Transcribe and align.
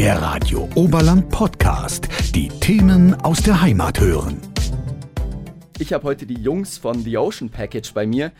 Der 0.00 0.16
Radio 0.22 0.66
Oberland 0.76 1.28
Podcast. 1.28 2.08
Die 2.34 2.48
Themen 2.48 3.12
aus 3.16 3.42
der 3.42 3.60
Heimat 3.60 4.00
hören. 4.00 4.40
Ich 5.78 5.92
habe 5.92 6.04
heute 6.04 6.24
die 6.24 6.40
Jungs 6.40 6.78
von 6.78 7.02
The 7.02 7.18
Ocean 7.18 7.50
Package 7.50 7.92
bei 7.92 8.06
mir. 8.06 8.32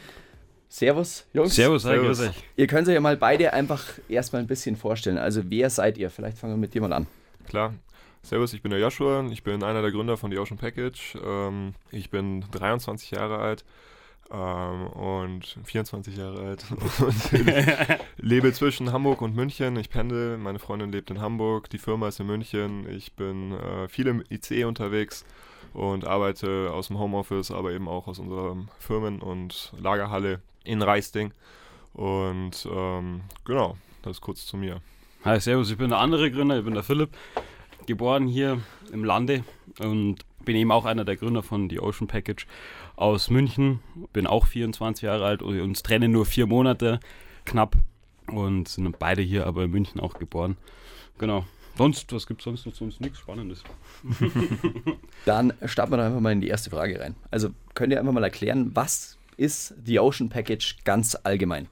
Servus, 0.71 1.27
Jungs. 1.35 1.54
Servus, 1.54 1.85
grüß 1.85 2.21
euch. 2.21 2.31
Ihr 2.57 2.67
könnt 2.67 2.88
euch 2.88 2.95
ja 2.95 3.01
mal 3.03 3.19
beide 3.19 3.53
einfach 3.53 3.85
erstmal 4.09 4.41
ein 4.41 4.46
bisschen 4.49 4.75
vorstellen. 4.75 5.19
Also, 5.19 5.50
wer 5.50 5.68
seid 5.68 5.98
ihr? 5.98 6.09
Vielleicht 6.09 6.38
fangen 6.38 6.54
wir 6.54 6.57
mit 6.57 6.73
dir 6.73 6.80
mal 6.80 6.95
an. 6.95 7.07
Klar. 7.46 7.74
Servus, 8.22 8.54
ich 8.54 8.62
bin 8.62 8.70
der 8.70 8.80
Joshua. 8.80 9.29
Ich 9.30 9.42
bin 9.42 9.62
einer 9.62 9.82
der 9.82 9.90
Gründer 9.90 10.16
von 10.16 10.30
The 10.30 10.38
Ocean 10.38 10.56
Package. 10.56 11.18
Ähm, 11.22 11.74
ich 11.90 12.08
bin 12.08 12.42
23 12.52 13.11
Jahre 13.11 13.36
alt 13.36 13.66
ähm, 14.33 14.87
und 14.89 15.59
24 15.65 16.17
Jahre 16.17 16.41
alt 16.41 16.65
und 16.71 17.33
lebe 18.19 18.53
zwischen 18.53 18.93
Hamburg 18.93 19.23
und 19.23 19.35
München. 19.35 19.77
Ich 19.77 19.91
pendel, 19.91 20.39
meine 20.39 20.59
Freundin 20.59 20.93
lebt 20.93 21.11
in 21.11 21.21
Hamburg, 21.21 21.71
die 21.71 21.79
Firma 21.79 22.09
ist 22.09 22.21
in 22.21 22.27
München. 22.27 22.88
Ich 22.88 23.15
bin 23.15 23.52
äh, 23.52 23.88
viel 23.88 24.07
im 24.07 24.24
ICE 24.30 24.65
unterwegs 24.65 25.24
und 25.73 26.07
arbeite 26.07 26.71
aus 26.73 26.88
dem 26.88 26.98
Homeoffice, 26.98 27.51
aber 27.51 27.73
eben 27.73 27.88
auch 27.88 28.07
aus 28.07 28.19
unserer 28.19 28.57
Firmen- 28.79 29.21
und 29.21 29.73
Lagerhalle 29.79 30.41
in 30.65 30.83
Reisting. 30.83 31.33
Und 31.93 32.69
ähm, 32.71 33.23
genau, 33.45 33.77
das 34.02 34.19
ist 34.19 34.21
kurz 34.21 34.47
zu 34.47 34.57
mir. 34.57 34.80
Hi, 35.24 35.41
servus, 35.41 35.71
ich 35.71 35.77
bin 35.77 35.91
der 35.91 35.99
andere 35.99 36.30
Gründer, 36.30 36.59
ich 36.59 36.65
bin 36.65 36.74
der 36.74 36.83
Philipp, 36.83 37.10
geboren 37.87 38.27
hier 38.27 38.60
im 38.93 39.05
Lande 39.05 39.45
und 39.79 40.24
bin 40.45 40.57
eben 40.57 40.73
auch 40.73 40.85
einer 40.85 41.05
der 41.05 41.17
Gründer 41.17 41.43
von 41.43 41.69
The 41.69 41.80
Ocean 41.80 42.09
Package 42.09 42.47
aus 42.97 43.30
München. 43.30 43.80
Bin 44.12 44.27
auch 44.27 44.47
24 44.47 45.03
Jahre 45.03 45.25
alt 45.25 45.43
und 45.43 45.61
uns 45.61 45.83
trennen 45.83 46.13
nur 46.13 46.27
vier 46.27 46.47
Monate 46.47 47.01
knapp 47.45 47.77
und 48.27 48.69
sind 48.69 48.99
beide 48.99 49.23
hier 49.23 49.47
aber 49.47 49.65
in 49.65 49.71
München 49.71 50.01
auch 50.01 50.15
geboren. 50.15 50.57
Genau. 51.19 51.45
Sonst, 51.77 52.13
was 52.13 52.27
gibt 52.27 52.41
es 52.41 52.45
sonst 52.45 52.66
noch 52.66 52.75
sonst 52.75 53.01
nichts 53.01 53.19
Spannendes? 53.19 53.63
Dann 55.24 55.52
starten 55.65 55.93
wir 55.93 55.97
doch 55.97 56.05
einfach 56.05 56.21
mal 56.21 56.32
in 56.32 56.41
die 56.41 56.49
erste 56.49 56.71
Frage 56.71 57.01
rein. 57.01 57.15
Also 57.30 57.51
könnt 57.75 57.93
ihr 57.93 57.99
einfach 57.99 58.13
mal 58.13 58.25
erklären, 58.25 58.71
was 58.75 59.16
ist 59.37 59.75
The 59.85 60.01
Ocean 60.01 60.29
Package 60.29 60.79
ganz 60.85 61.16
allgemein? 61.23 61.69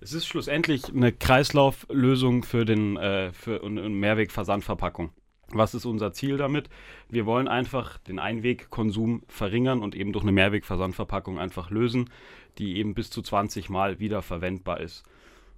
Es 0.00 0.12
ist 0.12 0.26
schlussendlich 0.26 0.88
eine 0.88 1.12
Kreislauflösung 1.12 2.44
für 2.44 2.64
den 2.64 2.96
äh, 2.96 3.32
für 3.32 3.64
eine 3.64 3.88
Mehrwegversandverpackung. 3.88 5.10
Was 5.54 5.74
ist 5.74 5.84
unser 5.84 6.12
Ziel 6.12 6.36
damit? 6.36 6.68
Wir 7.08 7.26
wollen 7.26 7.48
einfach 7.48 7.98
den 7.98 8.18
Einwegkonsum 8.18 9.22
verringern 9.28 9.82
und 9.82 9.94
eben 9.94 10.12
durch 10.12 10.24
eine 10.24 10.32
Mehrwegversandverpackung 10.32 11.38
einfach 11.38 11.70
lösen, 11.70 12.10
die 12.58 12.76
eben 12.76 12.94
bis 12.94 13.10
zu 13.10 13.22
20 13.22 13.68
Mal 13.68 13.98
wiederverwendbar 13.98 14.80
ist. 14.80 15.04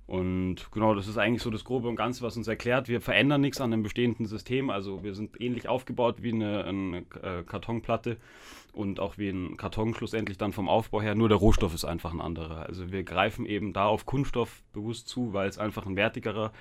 Und 0.06 0.70
genau, 0.70 0.94
das 0.94 1.08
ist 1.08 1.16
eigentlich 1.16 1.42
so 1.42 1.50
das 1.50 1.64
Grobe 1.64 1.88
und 1.88 1.96
Ganze, 1.96 2.22
was 2.22 2.36
uns 2.36 2.46
erklärt. 2.46 2.88
Wir 2.88 3.00
verändern 3.00 3.40
nichts 3.40 3.60
an 3.60 3.70
dem 3.70 3.82
bestehenden 3.82 4.26
System. 4.26 4.68
Also 4.68 5.02
wir 5.02 5.14
sind 5.14 5.40
ähnlich 5.40 5.66
aufgebaut 5.66 6.16
wie 6.20 6.32
eine, 6.32 6.64
eine 6.64 6.98
äh, 7.22 7.42
Kartonplatte 7.42 8.18
und 8.74 9.00
auch 9.00 9.16
wie 9.16 9.30
ein 9.30 9.56
Karton 9.56 9.94
schlussendlich 9.94 10.36
dann 10.36 10.52
vom 10.52 10.68
Aufbau 10.68 11.00
her. 11.00 11.14
Nur 11.14 11.30
der 11.30 11.38
Rohstoff 11.38 11.72
ist 11.72 11.86
einfach 11.86 12.12
ein 12.12 12.20
anderer. 12.20 12.66
Also 12.66 12.92
wir 12.92 13.02
greifen 13.02 13.46
eben 13.46 13.72
da 13.72 13.86
auf 13.86 14.04
Kunststoff 14.04 14.62
bewusst 14.74 15.08
zu, 15.08 15.32
weil 15.32 15.48
es 15.48 15.58
einfach 15.58 15.86
ein 15.86 15.96
wertigerer 15.96 16.52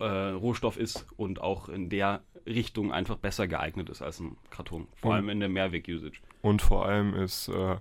äh, 0.00 0.30
Rohstoff 0.30 0.76
ist 0.76 1.06
und 1.16 1.40
auch 1.40 1.68
in 1.68 1.88
der 1.88 2.22
Richtung 2.46 2.92
einfach 2.92 3.16
besser 3.16 3.46
geeignet 3.46 3.88
ist 3.90 4.02
als 4.02 4.20
ein 4.20 4.36
Karton. 4.50 4.88
Vor 4.96 5.10
und, 5.10 5.16
allem 5.16 5.28
in 5.28 5.40
der 5.40 5.48
Mehrweg-Usage. 5.48 6.20
Und 6.42 6.62
vor 6.62 6.86
allem 6.86 7.14
ist 7.14 7.48
äh, 7.48 7.76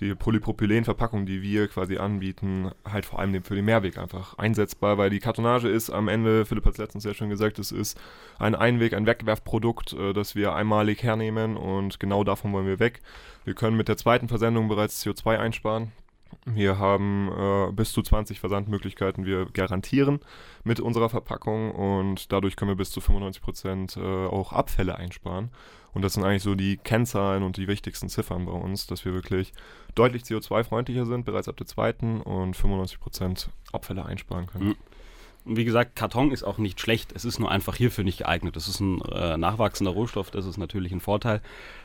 die 0.00 0.14
Polypropylen-Verpackung, 0.14 1.26
die 1.26 1.42
wir 1.42 1.68
quasi 1.68 1.98
anbieten, 1.98 2.70
halt 2.84 3.06
vor 3.06 3.18
allem 3.18 3.42
für 3.44 3.54
den 3.54 3.64
Mehrweg 3.64 3.98
einfach 3.98 4.38
einsetzbar, 4.38 4.98
weil 4.98 5.10
die 5.10 5.18
Kartonage 5.18 5.68
ist 5.68 5.90
am 5.90 6.08
Ende, 6.08 6.44
Philipp 6.44 6.64
hat 6.64 6.72
es 6.72 6.78
letztens 6.78 7.04
sehr 7.04 7.14
schön 7.14 7.30
gesagt, 7.30 7.58
es 7.58 7.72
ist 7.72 8.00
ein 8.38 8.54
Einweg, 8.54 8.94
ein 8.94 9.06
Wegwerfprodukt, 9.06 9.92
äh, 9.92 10.12
das 10.12 10.34
wir 10.34 10.54
einmalig 10.54 11.02
hernehmen 11.02 11.56
und 11.56 12.00
genau 12.00 12.24
davon 12.24 12.52
wollen 12.52 12.66
wir 12.66 12.80
weg. 12.80 13.00
Wir 13.44 13.54
können 13.54 13.76
mit 13.76 13.88
der 13.88 13.96
zweiten 13.96 14.28
Versendung 14.28 14.68
bereits 14.68 15.04
CO2 15.04 15.38
einsparen. 15.38 15.92
Wir 16.44 16.78
haben 16.78 17.30
äh, 17.30 17.72
bis 17.72 17.92
zu 17.92 18.02
20 18.02 18.40
Versandmöglichkeiten, 18.40 19.24
wir 19.24 19.46
garantieren 19.46 20.20
mit 20.64 20.80
unserer 20.80 21.08
Verpackung 21.08 21.72
und 21.72 22.32
dadurch 22.32 22.56
können 22.56 22.70
wir 22.70 22.76
bis 22.76 22.90
zu 22.90 23.00
95 23.00 23.42
Prozent, 23.42 23.96
äh, 23.96 24.00
auch 24.00 24.52
Abfälle 24.52 24.96
einsparen. 24.96 25.50
Und 25.94 26.02
das 26.02 26.14
sind 26.14 26.24
eigentlich 26.24 26.42
so 26.42 26.54
die 26.54 26.78
Kennzahlen 26.78 27.42
und 27.42 27.58
die 27.58 27.68
wichtigsten 27.68 28.08
Ziffern 28.08 28.46
bei 28.46 28.52
uns, 28.52 28.86
dass 28.86 29.04
wir 29.04 29.12
wirklich 29.12 29.52
deutlich 29.94 30.22
CO2-freundlicher 30.22 31.04
sind, 31.04 31.24
bereits 31.24 31.48
ab 31.48 31.56
der 31.56 31.66
zweiten 31.66 32.20
und 32.22 32.56
95 32.56 32.98
Prozent 32.98 33.50
Abfälle 33.72 34.04
einsparen 34.04 34.46
können. 34.46 34.68
Mhm. 34.68 34.76
Und 35.44 35.56
wie 35.56 35.64
gesagt, 35.64 35.96
Karton 35.96 36.30
ist 36.30 36.44
auch 36.44 36.58
nicht 36.58 36.80
schlecht, 36.80 37.12
es 37.14 37.24
ist 37.24 37.40
nur 37.40 37.50
einfach 37.50 37.74
hierfür 37.74 38.04
nicht 38.04 38.18
geeignet. 38.18 38.54
Das 38.54 38.68
ist 38.68 38.80
ein 38.80 39.00
äh, 39.02 39.36
nachwachsender 39.36 39.90
Rohstoff, 39.90 40.30
das 40.30 40.46
ist 40.46 40.56
natürlich 40.56 40.92
ein 40.92 41.00
Vorteil. 41.00 41.40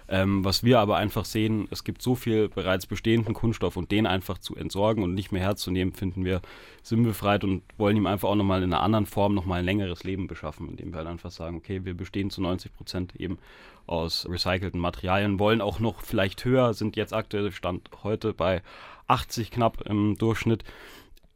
Ähm, 0.08 0.46
was 0.46 0.64
wir 0.64 0.80
aber 0.80 0.98
einfach 0.98 1.26
sehen, 1.26 1.68
es 1.72 1.84
gibt 1.84 2.02
so 2.02 2.14
viel 2.14 2.50
bereits 2.50 2.86
bestehenden 2.86 3.34
Kunststoff 3.34 3.76
und 3.76 3.92
den 3.92 4.06
einfach 4.06 4.38
zu 4.38 4.56
entsorgen 4.56 5.04
und 5.04 5.16
nicht 5.16 5.32
mehr 5.32 5.42
herzunehmen, 5.42 5.94
finden 5.94 6.24
wir 6.24 6.42
sinnbefreit 6.84 7.44
und 7.44 7.64
wollen 7.78 7.98
ihm 7.98 8.06
einfach 8.06 8.30
auch 8.30 8.36
nochmal 8.36 8.62
in 8.62 8.72
einer 8.72 8.84
anderen 8.84 9.08
Form 9.08 9.34
nochmal 9.34 9.60
ein 9.60 9.66
längeres 9.66 10.04
Leben 10.04 10.28
beschaffen, 10.28 10.70
indem 10.70 10.92
wir 10.92 11.00
halt 11.00 11.08
einfach 11.08 11.32
sagen, 11.32 11.58
okay, 11.58 11.84
wir 11.84 11.96
bestehen 11.96 12.30
zu 12.30 12.42
90 12.42 12.74
Prozent 12.76 13.16
eben 13.16 13.40
aus 13.88 14.28
recycelten 14.30 14.80
Materialien, 14.80 15.40
wollen 15.40 15.62
auch 15.62 15.80
noch 15.80 16.02
vielleicht 16.02 16.46
höher, 16.46 16.74
sind 16.74 16.96
jetzt 16.96 17.14
aktuell 17.14 17.52
Stand 17.52 17.90
heute 18.04 18.34
bei 18.34 18.62
80 19.08 19.52
knapp 19.52 19.82
im 19.82 20.18
Durchschnitt 20.18 20.64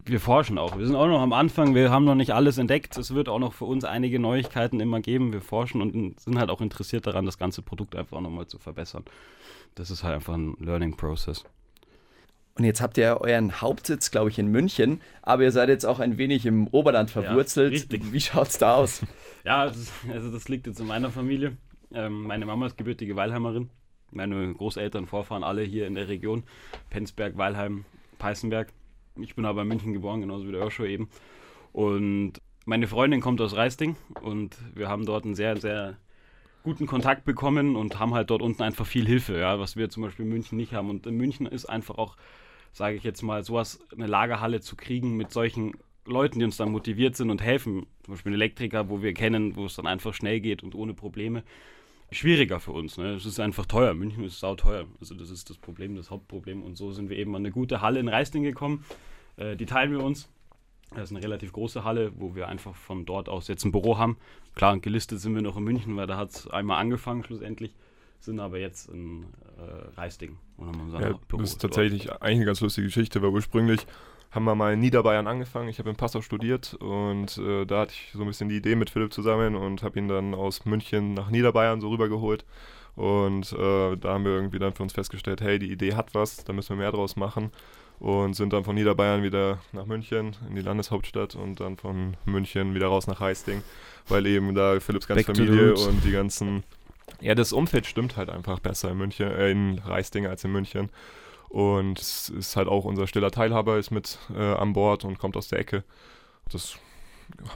wir 0.06 0.20
forschen 0.20 0.58
auch. 0.58 0.78
Wir 0.78 0.86
sind 0.86 0.96
auch 0.96 1.08
noch 1.08 1.22
am 1.22 1.34
Anfang, 1.34 1.76
wir 1.76 1.92
haben 1.92 2.06
noch 2.06 2.16
nicht 2.16 2.34
alles 2.34 2.58
entdeckt. 2.58 2.98
Es 2.98 3.14
wird 3.14 3.30
auch 3.30 3.40
noch 3.40 3.54
für 3.54 3.66
uns 3.66 3.84
einige 3.84 4.20
Neuigkeiten 4.20 4.80
immer 4.80 5.02
geben. 5.02 5.34
Wir 5.34 5.42
forschen 5.42 5.82
und 5.82 6.20
sind 6.20 6.40
halt 6.40 6.50
auch 6.50 6.62
interessiert 6.62 7.08
daran, 7.08 7.26
das 7.26 7.38
ganze 7.38 7.62
Produkt 7.62 7.96
einfach 7.96 8.18
auch 8.18 8.22
nochmal 8.22 8.48
zu 8.48 8.58
verbessern. 8.58 9.06
Das 9.76 9.92
ist 9.92 10.04
halt 10.04 10.16
einfach 10.16 10.34
ein 10.34 10.56
Learning 10.60 10.96
Process. 10.96 11.44
Und 12.56 12.66
jetzt 12.66 12.82
habt 12.82 12.98
ihr 12.98 13.20
euren 13.22 13.62
Hauptsitz, 13.62 14.12
glaube 14.12 14.30
ich, 14.30 14.38
in 14.38 14.48
München, 14.48 15.02
aber 15.22 15.44
ihr 15.44 15.52
seid 15.52 15.70
jetzt 15.70 15.86
auch 15.86 16.00
ein 16.00 16.18
wenig 16.18 16.46
im 16.46 16.68
Oberland 16.68 17.10
verwurzelt. 17.10 17.72
Ja, 17.72 17.80
richtig. 17.80 18.12
Wie 18.12 18.20
schaut's 18.20 18.58
da 18.58 18.76
aus? 18.76 19.02
ja, 19.46 19.72
also 20.12 20.32
das 20.32 20.50
liegt 20.50 20.68
jetzt 20.68 20.80
in 20.80 20.88
meiner 20.88 21.12
Familie. 21.12 21.56
Ähm, 21.94 22.24
meine 22.24 22.46
Mama 22.46 22.66
ist 22.68 22.78
gebürtige 22.78 23.16
Weilheimerin. 23.16 23.70
Meine 24.12 24.54
Großeltern, 24.54 25.08
Vorfahren 25.08 25.44
alle 25.44 25.64
hier 25.64 25.88
in 25.88 25.96
der 25.96 26.10
Region. 26.10 26.44
Penzberg, 26.90 27.38
Weilheim, 27.38 27.86
Peißenberg. 28.20 28.68
Ich 29.20 29.36
bin 29.36 29.46
aber 29.46 29.64
in 29.64 29.68
München 29.68 29.94
geboren, 29.94 30.22
genauso 30.22 30.48
wie 30.48 30.52
der 30.52 30.62
Joshua 30.62 30.86
eben. 30.86 31.10
Und 31.74 32.34
meine 32.66 32.88
Freundin 32.88 33.22
kommt 33.22 33.42
aus 33.42 33.56
Reisting 33.56 33.96
und 34.22 34.56
wir 34.76 34.88
haben 34.88 35.06
dort 35.06 35.26
einen 35.26 35.36
sehr, 35.36 35.58
sehr 35.58 35.98
guten 36.64 36.86
Kontakt 36.86 37.26
bekommen 37.26 37.76
und 37.76 38.00
haben 38.00 38.14
halt 38.14 38.30
dort 38.30 38.42
unten 38.42 38.62
einfach 38.62 38.86
viel 38.86 39.06
Hilfe, 39.06 39.38
ja, 39.38 39.60
was 39.60 39.76
wir 39.76 39.90
zum 39.90 40.04
Beispiel 40.04 40.26
in 40.26 40.32
München 40.32 40.58
nicht 40.58 40.74
haben. 40.74 40.90
Und 40.90 41.06
in 41.08 41.18
München 41.18 41.46
ist 41.46 41.66
einfach 41.66 41.98
auch, 41.98 42.18
sage 42.72 42.96
ich 42.96 43.04
jetzt 43.04 43.24
mal, 43.24 43.44
sowas, 43.44 43.80
eine 43.94 44.08
Lagerhalle 44.08 44.62
zu 44.62 44.76
kriegen 44.76 45.18
mit 45.18 45.32
solchen 45.32 45.74
Leuten, 46.06 46.40
die 46.40 46.46
uns 46.46 46.58
dann 46.58 46.72
motiviert 46.72 47.16
sind 47.16 47.30
und 47.30 47.42
helfen. 47.42 47.88
Zum 48.04 48.14
Beispiel 48.14 48.32
ein 48.32 48.36
Elektriker, 48.36 48.90
wo 48.90 49.02
wir 49.02 49.14
kennen, 49.14 49.56
wo 49.56 49.66
es 49.66 49.76
dann 49.76 49.88
einfach 49.88 50.14
schnell 50.14 50.40
geht 50.40 50.64
und 50.64 50.76
ohne 50.76 50.94
Probleme 50.94 51.44
schwieriger 52.12 52.60
für 52.60 52.72
uns. 52.72 52.98
Ne? 52.98 53.14
Es 53.14 53.26
ist 53.26 53.40
einfach 53.40 53.66
teuer. 53.66 53.94
München 53.94 54.24
ist 54.24 54.40
sauteuer. 54.40 54.86
Also 55.00 55.16
das 55.16 55.30
ist 55.30 55.50
das 55.50 55.58
Problem, 55.58 55.96
das 55.96 56.12
Hauptproblem. 56.12 56.64
Und 56.64 56.78
so 56.78 56.92
sind 56.92 57.10
wir 57.10 57.18
eben 57.18 57.36
an 57.36 57.42
eine 57.42 57.52
gute 57.52 57.82
Halle 57.82 58.00
in 58.00 58.08
Reisling 58.08 58.44
gekommen. 58.44 58.84
Äh, 59.38 59.56
die 59.56 59.66
teilen 59.66 59.92
wir 59.92 60.04
uns. 60.04 60.30
Das 60.94 61.06
ist 61.10 61.16
eine 61.16 61.24
relativ 61.24 61.54
große 61.54 61.86
Halle, 61.86 62.12
wo 62.18 62.36
wir 62.36 62.50
einfach 62.50 62.76
von 62.76 63.06
dort 63.06 63.30
aus 63.30 63.48
jetzt 63.48 63.64
ein 63.64 63.72
Büro 63.72 63.98
haben. 63.98 64.18
Klar, 64.56 64.78
gelistet 64.80 65.22
sind 65.22 65.34
wir 65.34 65.42
noch 65.42 65.56
in 65.56 65.64
München, 65.64 65.96
weil 65.96 66.06
da 66.06 66.18
hat 66.18 66.32
es 66.32 66.48
einmal 66.50 66.80
angefangen 66.80 67.24
schlussendlich. 67.24 67.74
Sind 68.20 68.40
aber 68.40 68.60
jetzt 68.60 68.90
in 68.90 69.24
äh, 69.58 69.98
Reisting 69.98 70.38
und 70.58 70.68
haben 70.68 70.82
unser 70.82 71.02
ja, 71.02 71.20
Büro. 71.28 71.42
Das 71.42 71.52
ist 71.52 71.62
tatsächlich 71.62 72.06
dort. 72.06 72.22
eigentlich 72.22 72.38
eine 72.40 72.46
ganz 72.46 72.60
lustige 72.60 72.88
Geschichte, 72.88 73.22
weil 73.22 73.30
ursprünglich 73.30 73.88
haben 74.32 74.46
wir 74.46 74.56
mal 74.56 74.74
in 74.74 74.80
Niederbayern 74.80 75.28
angefangen. 75.28 75.68
Ich 75.68 75.80
habe 75.80 75.90
in 75.90 75.96
Passau 75.98 76.22
studiert 76.22 76.74
und 76.76 77.38
äh, 77.38 77.66
da 77.66 77.82
hatte 77.82 77.94
ich 77.94 78.12
so 78.14 78.22
ein 78.22 78.28
bisschen 78.28 78.48
die 78.48 78.58
Idee 78.58 78.76
mit 78.76 78.90
Philipp 78.90 79.14
zusammen 79.14 79.56
und 79.56 79.84
habe 79.84 80.00
ihn 80.00 80.08
dann 80.08 80.34
aus 80.34 80.66
München 80.66 81.14
nach 81.14 81.30
Niederbayern 81.30 81.82
so 81.82 81.90
rübergeholt. 81.90 82.46
Und 82.96 83.52
äh, 83.54 83.98
da 83.98 84.14
haben 84.14 84.26
wir 84.26 84.32
irgendwie 84.32 84.60
dann 84.60 84.74
für 84.74 84.84
uns 84.84 84.94
festgestellt, 84.94 85.42
hey, 85.42 85.60
die 85.60 85.72
Idee 85.72 85.96
hat 85.96 86.14
was, 86.14 86.44
da 86.44 86.54
müssen 86.54 86.70
wir 86.70 86.84
mehr 86.84 86.92
draus 86.92 87.16
machen. 87.16 87.52
Und 88.00 88.34
sind 88.34 88.52
dann 88.52 88.64
von 88.64 88.74
Niederbayern 88.74 89.22
wieder 89.22 89.60
nach 89.74 89.86
München 89.86 90.36
in 90.50 90.56
die 90.56 90.62
Landeshauptstadt 90.62 91.36
und 91.36 91.60
dann 91.60 91.78
von 91.78 92.18
München 92.26 92.74
wieder 92.74 92.88
raus 92.88 93.06
nach 93.06 93.20
Heisting, 93.20 93.62
weil 94.08 94.26
eben 94.26 94.56
da 94.56 94.80
Philipps 94.80 95.08
ganze 95.08 95.26
Back 95.26 95.38
Familie 95.38 95.76
und 95.76 96.04
die 96.04 96.12
ganzen, 96.12 96.64
ja, 97.20 97.36
das 97.36 97.54
Umfeld 97.54 97.86
stimmt 97.86 98.18
halt 98.18 98.32
einfach 98.32 98.60
besser 98.60 98.90
in 98.90 98.98
München, 98.98 99.30
äh, 99.30 99.52
in 99.52 99.78
Reisting 99.86 100.26
als 100.26 100.44
in 100.44 100.52
München. 100.52 100.90
Und 101.52 102.00
es 102.00 102.30
ist 102.30 102.56
halt 102.56 102.70
auch 102.70 102.86
unser 102.86 103.08
stiller 103.08 103.30
Teilhaber, 103.30 103.78
ist 103.78 103.92
mit 103.92 104.20
äh, 104.34 104.54
an 104.54 104.72
Bord 104.72 105.04
und 105.04 105.20
kommt 105.20 105.36
aus 105.36 105.50
der 105.50 105.60
Ecke. 105.60 105.84
Das 106.50 106.78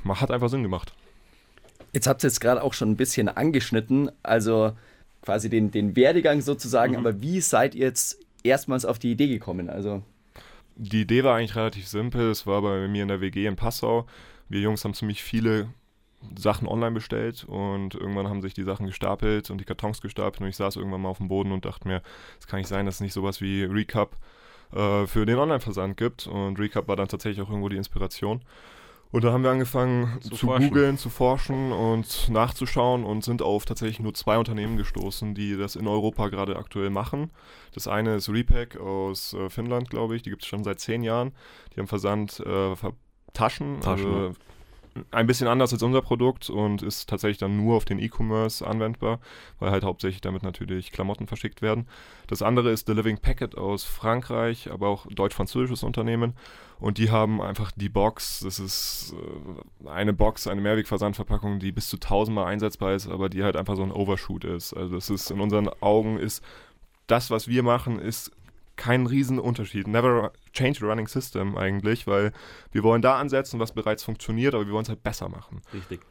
hat 0.07 0.31
einfach 0.31 0.49
Sinn 0.49 0.63
gemacht. 0.63 0.93
Jetzt 1.93 2.07
habt 2.07 2.21
ihr 2.23 2.27
es 2.27 2.41
gerade 2.41 2.61
auch 2.61 2.73
schon 2.73 2.91
ein 2.91 2.97
bisschen 2.97 3.29
angeschnitten, 3.29 4.11
also 4.21 4.73
quasi 5.21 5.49
den, 5.49 5.71
den 5.71 5.95
Werdegang 5.95 6.41
sozusagen, 6.41 6.93
mhm. 6.93 6.99
aber 6.99 7.21
wie 7.21 7.39
seid 7.39 7.73
ihr 7.73 7.85
jetzt 7.85 8.19
erstmals 8.43 8.83
auf 8.83 8.99
die 8.99 9.11
Idee 9.11 9.27
gekommen? 9.27 9.69
Also 9.69 10.03
die 10.75 11.01
Idee 11.01 11.23
war 11.23 11.37
eigentlich 11.37 11.55
relativ 11.55 11.87
simpel. 11.87 12.29
Es 12.29 12.45
war 12.45 12.61
bei 12.61 12.89
mir 12.89 13.03
in 13.03 13.07
der 13.07 13.21
WG 13.21 13.45
in 13.45 13.55
Passau. 13.55 14.05
Wir 14.49 14.59
Jungs 14.59 14.83
haben 14.83 14.93
ziemlich 14.93 15.23
viele 15.23 15.69
Sachen 16.37 16.67
online 16.67 16.91
bestellt 16.91 17.45
und 17.47 17.95
irgendwann 17.95 18.27
haben 18.27 18.41
sich 18.41 18.53
die 18.53 18.63
Sachen 18.63 18.85
gestapelt 18.87 19.49
und 19.49 19.59
die 19.59 19.65
Kartons 19.65 20.01
gestapelt 20.01 20.41
und 20.41 20.47
ich 20.47 20.55
saß 20.57 20.75
irgendwann 20.75 21.01
mal 21.01 21.09
auf 21.09 21.17
dem 21.17 21.27
Boden 21.27 21.51
und 21.51 21.65
dachte 21.65 21.87
mir, 21.87 22.01
es 22.39 22.47
kann 22.47 22.59
nicht 22.59 22.69
sein, 22.69 22.85
dass 22.85 22.95
es 22.95 23.01
nicht 23.01 23.13
sowas 23.13 23.41
wie 23.41 23.63
Recap 23.63 24.15
äh, 24.73 25.05
für 25.07 25.25
den 25.25 25.37
Online-Versand 25.37 25.97
gibt 25.97 26.27
und 26.27 26.59
Recap 26.59 26.87
war 26.87 26.95
dann 26.95 27.07
tatsächlich 27.07 27.45
auch 27.45 27.49
irgendwo 27.49 27.69
die 27.69 27.77
Inspiration. 27.77 28.41
Und 29.11 29.23
da 29.23 29.31
haben 29.31 29.43
wir 29.43 29.51
angefangen 29.51 30.19
zu, 30.19 30.35
zu 30.35 30.47
googeln, 30.47 30.97
zu 30.97 31.09
forschen 31.09 31.71
und 31.71 32.27
nachzuschauen 32.27 33.05
und 33.05 33.23
sind 33.23 33.41
auf 33.41 33.63
tatsächlich 33.63 34.01
nur 34.01 34.13
zwei 34.13 34.37
Unternehmen 34.37 34.75
gestoßen, 34.75 35.33
die 35.33 35.55
das 35.55 35.77
in 35.77 35.87
Europa 35.87 36.27
gerade 36.27 36.57
aktuell 36.57 36.89
machen. 36.89 37.31
Das 37.73 37.87
eine 37.87 38.15
ist 38.15 38.27
Repack 38.27 38.77
aus 38.77 39.33
äh, 39.33 39.49
Finnland, 39.49 39.89
glaube 39.89 40.17
ich. 40.17 40.23
Die 40.23 40.31
gibt 40.31 40.41
es 40.41 40.49
schon 40.49 40.65
seit 40.65 40.81
zehn 40.81 41.01
Jahren. 41.01 41.31
Die 41.73 41.79
haben 41.79 41.87
Versand 41.87 42.41
äh, 42.41 42.75
Taschen, 43.33 43.79
Taschen 43.79 43.83
also 43.85 44.33
ein 45.11 45.27
bisschen 45.27 45.47
anders 45.47 45.73
als 45.73 45.83
unser 45.83 46.01
Produkt 46.01 46.49
und 46.49 46.81
ist 46.81 47.09
tatsächlich 47.09 47.37
dann 47.37 47.57
nur 47.57 47.75
auf 47.75 47.85
den 47.85 47.99
E-Commerce 47.99 48.65
anwendbar, 48.65 49.19
weil 49.59 49.71
halt 49.71 49.83
hauptsächlich 49.83 50.21
damit 50.21 50.43
natürlich 50.43 50.91
Klamotten 50.91 51.27
verschickt 51.27 51.61
werden. 51.61 51.87
Das 52.27 52.41
andere 52.41 52.71
ist 52.71 52.87
The 52.87 52.93
Living 52.93 53.17
Packet 53.17 53.57
aus 53.57 53.83
Frankreich, 53.83 54.71
aber 54.71 54.87
auch 54.87 55.05
deutsch-französisches 55.07 55.83
Unternehmen 55.83 56.33
und 56.79 56.97
die 56.97 57.09
haben 57.09 57.41
einfach 57.41 57.71
die 57.71 57.89
Box, 57.89 58.41
das 58.41 58.59
ist 58.59 59.15
äh, 59.85 59.89
eine 59.89 60.13
Box, 60.13 60.47
eine 60.47 60.61
Mehrwegversandverpackung, 60.61 61.59
die 61.59 61.71
bis 61.71 61.89
zu 61.89 61.97
tausendmal 61.97 62.45
einsetzbar 62.45 62.93
ist, 62.93 63.07
aber 63.07 63.29
die 63.29 63.43
halt 63.43 63.55
einfach 63.55 63.75
so 63.75 63.83
ein 63.83 63.91
Overshoot 63.91 64.43
ist. 64.43 64.73
Also 64.73 64.95
das 64.95 65.09
ist 65.09 65.31
in 65.31 65.39
unseren 65.39 65.69
Augen 65.81 66.17
ist 66.17 66.43
das, 67.07 67.29
was 67.29 67.47
wir 67.47 67.63
machen, 67.63 67.99
ist 67.99 68.31
kein 68.75 69.05
Riesenunterschied. 69.05 69.87
Never 69.87 70.31
change 70.53 70.79
the 70.79 70.85
running 70.85 71.07
system 71.07 71.57
eigentlich, 71.57 72.07
weil 72.07 72.31
wir 72.71 72.83
wollen 72.83 73.01
da 73.01 73.17
ansetzen, 73.19 73.59
was 73.59 73.71
bereits 73.71 74.03
funktioniert, 74.03 74.53
aber 74.53 74.65
wir 74.65 74.73
wollen 74.73 74.83
es 74.83 74.89
halt 74.89 75.03
besser 75.03 75.29
machen. 75.29 75.61
Richtig. 75.73 76.01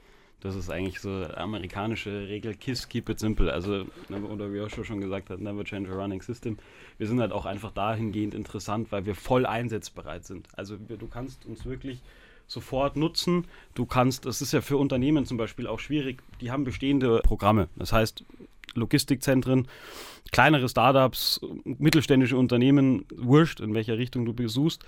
Das 0.40 0.56
ist 0.56 0.68
eigentlich 0.68 1.00
so 1.00 1.08
amerikanische 1.36 2.28
Regel, 2.28 2.54
KISS, 2.54 2.90
keep 2.90 3.08
it 3.08 3.18
simple. 3.18 3.50
Also, 3.50 3.86
ne, 4.10 4.20
oder 4.20 4.52
wie 4.52 4.58
Joshua 4.58 4.84
schon 4.84 5.00
gesagt 5.00 5.30
hat, 5.30 5.40
never 5.40 5.64
change 5.64 5.90
a 5.90 5.94
running 5.94 6.20
system. 6.20 6.58
Wir 6.98 7.06
sind 7.06 7.18
halt 7.18 7.32
auch 7.32 7.46
einfach 7.46 7.70
dahingehend 7.70 8.34
interessant, 8.34 8.92
weil 8.92 9.06
wir 9.06 9.14
voll 9.14 9.46
einsatzbereit 9.46 10.26
sind. 10.26 10.48
Also 10.54 10.76
du 10.76 11.06
kannst 11.06 11.46
uns 11.46 11.64
wirklich 11.64 12.02
sofort 12.46 12.96
nutzen. 12.96 13.46
Du 13.74 13.86
kannst, 13.86 14.26
das 14.26 14.42
ist 14.42 14.52
ja 14.52 14.60
für 14.60 14.76
Unternehmen 14.76 15.24
zum 15.24 15.38
Beispiel 15.38 15.66
auch 15.66 15.78
schwierig, 15.78 16.22
die 16.42 16.50
haben 16.50 16.64
bestehende 16.64 17.20
Programme. 17.20 17.68
Das 17.76 17.92
heißt, 17.94 18.22
Logistikzentren, 18.74 19.68
kleinere 20.32 20.68
Startups, 20.68 21.40
mittelständische 21.64 22.36
Unternehmen, 22.36 23.06
wurscht, 23.14 23.60
in 23.60 23.74
welcher 23.74 23.98
Richtung 23.98 24.24
du 24.24 24.32
besuchst, 24.32 24.84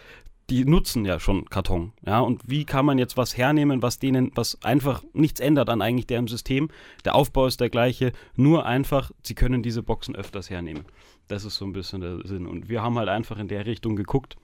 die 0.50 0.64
nutzen 0.64 1.04
ja 1.04 1.18
schon 1.18 1.46
Karton. 1.46 1.92
Ja, 2.04 2.20
und 2.20 2.42
wie 2.46 2.64
kann 2.64 2.86
man 2.86 2.98
jetzt 2.98 3.16
was 3.16 3.36
hernehmen, 3.36 3.82
was 3.82 3.98
denen, 3.98 4.30
was 4.34 4.62
einfach 4.62 5.02
nichts 5.12 5.40
ändert 5.40 5.68
an 5.68 5.82
eigentlich 5.82 6.06
deren 6.06 6.28
System? 6.28 6.68
Der 7.04 7.16
Aufbau 7.16 7.46
ist 7.46 7.60
der 7.60 7.70
gleiche, 7.70 8.12
nur 8.36 8.64
einfach, 8.64 9.10
sie 9.22 9.34
können 9.34 9.62
diese 9.62 9.82
Boxen 9.82 10.14
öfters 10.14 10.48
hernehmen. 10.48 10.84
Das 11.26 11.44
ist 11.44 11.56
so 11.56 11.64
ein 11.64 11.72
bisschen 11.72 12.00
der 12.00 12.24
Sinn. 12.24 12.46
Und 12.46 12.68
wir 12.68 12.82
haben 12.82 12.96
halt 12.96 13.08
einfach 13.08 13.38
in 13.38 13.48
der 13.48 13.66
Richtung 13.66 13.96
geguckt 13.96 14.36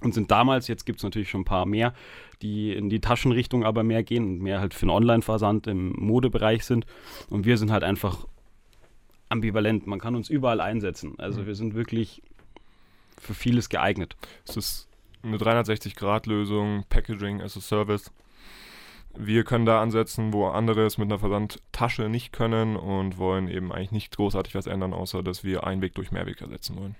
und 0.00 0.14
sind 0.14 0.30
damals, 0.30 0.68
jetzt 0.68 0.86
gibt 0.86 1.00
es 1.00 1.02
natürlich 1.02 1.28
schon 1.28 1.42
ein 1.42 1.46
paar 1.46 1.66
mehr, 1.66 1.92
die 2.40 2.72
in 2.72 2.88
die 2.88 3.00
Taschenrichtung 3.00 3.64
aber 3.64 3.82
mehr 3.82 4.02
gehen 4.02 4.24
und 4.24 4.38
mehr 4.38 4.60
halt 4.60 4.72
für 4.72 4.86
den 4.86 4.90
Online-Versand 4.90 5.66
im 5.66 5.92
Modebereich 5.92 6.64
sind. 6.64 6.86
Und 7.28 7.44
wir 7.44 7.58
sind 7.58 7.70
halt 7.70 7.84
einfach 7.84 8.26
ambivalent. 9.28 9.86
Man 9.86 10.00
kann 10.00 10.14
uns 10.14 10.30
überall 10.30 10.60
einsetzen. 10.60 11.14
Also 11.18 11.42
mhm. 11.42 11.46
wir 11.46 11.54
sind 11.54 11.74
wirklich 11.74 12.22
für 13.18 13.34
vieles 13.34 13.68
geeignet. 13.68 14.16
Es 14.46 14.56
ist 14.56 14.88
eine 15.22 15.36
360-Grad-Lösung, 15.36 16.84
Packaging 16.88 17.42
as 17.42 17.56
a 17.56 17.60
Service. 17.60 18.10
Wir 19.16 19.42
können 19.42 19.66
da 19.66 19.82
ansetzen, 19.82 20.32
wo 20.32 20.46
andere 20.46 20.86
es 20.86 20.98
mit 20.98 21.08
einer 21.08 21.18
Versandtasche 21.18 22.08
nicht 22.08 22.32
können 22.32 22.76
und 22.76 23.18
wollen 23.18 23.48
eben 23.48 23.72
eigentlich 23.72 23.90
nicht 23.90 24.16
großartig 24.16 24.54
was 24.54 24.66
ändern, 24.66 24.92
außer 24.92 25.22
dass 25.22 25.42
wir 25.42 25.64
einen 25.64 25.82
Weg 25.82 25.94
durch 25.94 26.12
Mehrweg 26.12 26.40
ersetzen 26.40 26.76
wollen. 26.76 26.94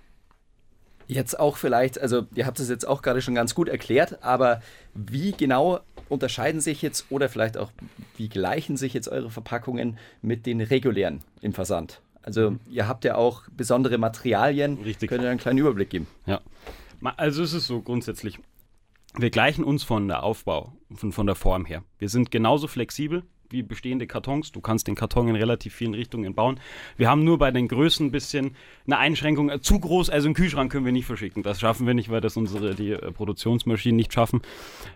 Jetzt 1.07 1.41
auch 1.41 1.57
vielleicht, 1.57 1.99
also 1.99 2.27
ihr 2.35 2.45
habt 2.45 2.61
es 2.61 2.69
jetzt 2.69 2.87
auch 2.87 3.01
gerade 3.01 3.23
schon 3.23 3.35
ganz 3.35 3.55
gut 3.55 3.69
erklärt, 3.69 4.23
aber 4.23 4.61
wie 4.95 5.33
genau 5.33 5.81
unterscheiden 6.11 6.61
sich 6.61 6.83
jetzt 6.83 7.07
oder 7.11 7.31
vielleicht 7.31 7.57
auch 7.57 7.71
wie 8.17 8.29
gleichen 8.29 8.77
sich 8.77 8.93
jetzt 8.93 9.09
eure 9.09 9.31
Verpackungen 9.31 9.97
mit 10.21 10.45
den 10.45 10.61
regulären 10.61 11.21
im 11.41 11.55
Versand? 11.55 12.03
Also 12.29 12.51
mhm. 12.51 12.61
ihr 12.71 12.87
habt 12.87 13.07
ja 13.07 13.15
auch 13.15 13.45
besondere 13.51 13.97
Materialien. 13.97 14.77
Richtig. 14.85 15.09
Könnt 15.09 15.25
ihr 15.25 15.31
einen 15.31 15.41
kleinen 15.41 15.59
Überblick 15.59 15.89
geben? 15.89 16.07
Ja. 16.27 16.43
Also 17.17 17.43
es 17.43 17.55
ist 17.55 17.67
so 17.67 17.81
grundsätzlich. 17.81 18.39
Wir 19.17 19.31
gleichen 19.31 19.65
uns 19.65 19.83
von 19.83 20.07
der 20.09 20.23
Aufbau, 20.23 20.75
von, 20.95 21.11
von 21.11 21.25
der 21.25 21.35
Form 21.35 21.65
her. 21.65 21.83
Wir 21.99 22.11
sind 22.11 22.31
genauso 22.31 22.67
flexibel 22.69 23.23
wie 23.49 23.63
bestehende 23.63 24.07
Kartons. 24.07 24.53
Du 24.53 24.61
kannst 24.61 24.89
den 24.89 24.95
Karton 24.95 25.29
in 25.29 25.37
relativ 25.37 25.75
vielen 25.75 25.95
Richtungen 25.95 26.35
bauen. 26.35 26.61
Wir 26.99 27.09
haben 27.09 27.25
nur 27.25 27.39
bei 27.39 27.51
den 27.51 27.67
Größen 27.67 28.09
ein 28.09 28.11
bisschen 28.11 28.57
eine 28.87 28.99
Einschränkung. 28.99 29.49
Äh, 29.49 29.63
zu 29.63 29.81
groß, 29.81 30.11
also 30.11 30.29
einen 30.29 30.35
Kühlschrank 30.35 30.71
können 30.71 30.85
wir 30.85 30.93
nicht 30.93 31.07
verschicken. 31.07 31.43
Das 31.43 31.61
schaffen 31.61 31.87
wir 31.87 31.95
nicht, 31.95 32.11
weil 32.11 32.21
das 32.21 32.37
unsere 32.37 32.75
die 32.75 32.91
äh, 32.91 33.11
Produktionsmaschinen 33.11 33.97
nicht 33.97 34.13
schaffen. 34.13 34.43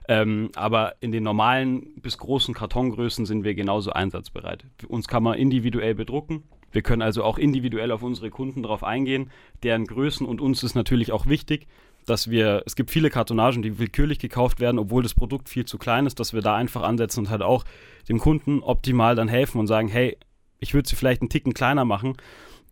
Ähm, 0.07 0.51
aber 0.55 0.97
in 1.01 1.13
den 1.13 1.23
normalen 1.23 1.95
bis 2.03 2.19
großen 2.19 2.53
Kartongrößen 2.53 3.25
sind 3.25 3.43
wir 3.43 3.55
genauso 3.55 3.91
einsatzbereit. 3.95 4.67
Für 4.77 4.89
uns 4.89 5.09
kann 5.09 5.23
man 5.23 5.39
individuell 5.39 5.95
bedrucken. 5.95 6.43
Wir 6.73 6.83
können 6.83 7.03
also 7.03 7.23
auch 7.23 7.39
individuell 7.39 7.93
auf 7.93 8.03
unsere 8.03 8.31
Kunden 8.31 8.63
drauf 8.63 8.83
eingehen, 8.83 9.31
deren 9.63 9.87
Größen 9.87 10.27
und 10.27 10.41
uns 10.41 10.63
ist 10.63 10.75
natürlich 10.75 11.13
auch 11.13 11.27
wichtig, 11.27 11.67
dass 12.07 12.31
wir, 12.31 12.63
es 12.67 12.75
gibt 12.75 12.91
viele 12.91 13.11
Kartonagen, 13.11 13.63
die 13.63 13.79
willkürlich 13.79 14.19
gekauft 14.19 14.59
werden, 14.59 14.79
obwohl 14.79 15.03
das 15.03 15.15
Produkt 15.15 15.49
viel 15.49 15.65
zu 15.65 15.79
klein 15.79 16.07
ist, 16.07 16.19
dass 16.19 16.33
wir 16.33 16.41
da 16.41 16.57
einfach 16.57 16.83
ansetzen 16.83 17.21
und 17.21 17.31
halt 17.31 17.43
auch 17.43 17.65
dem 18.09 18.19
Kunden 18.19 18.61
optimal 18.61 19.15
dann 19.15 19.29
helfen 19.29 19.59
und 19.61 19.69
sagen, 19.69 19.89
hey, 19.89 20.17
ich 20.59 20.75
würde 20.75 20.89
sie 20.89 20.97
vielleicht 20.97 21.23
einen 21.23 21.29
Ticken 21.29 21.55
kleiner 21.55 21.85
machen. 21.85 22.17